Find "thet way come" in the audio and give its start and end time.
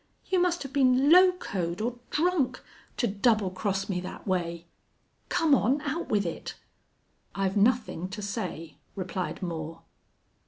4.01-5.53